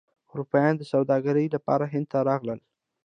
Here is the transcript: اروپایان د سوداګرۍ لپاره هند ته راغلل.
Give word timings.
اروپایان 0.31 0.73
د 0.77 0.83
سوداګرۍ 0.93 1.47
لپاره 1.55 1.85
هند 1.93 2.05
ته 2.11 2.17
راغلل. 2.29 2.59